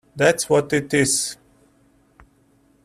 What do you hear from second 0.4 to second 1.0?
what it